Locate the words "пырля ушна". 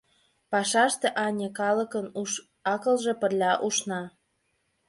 3.21-4.01